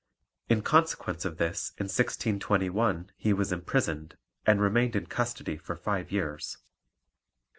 In 0.49 0.63
consequence 0.63 1.25
of 1.25 1.37
this 1.37 1.73
in 1.77 1.83
1621 1.83 3.11
he 3.17 3.33
was 3.33 3.51
imprisoned, 3.51 4.17
and 4.47 4.59
remained 4.59 4.95
in 4.95 5.05
custody 5.05 5.57
for 5.57 5.75
five 5.75 6.11
years. 6.11 6.57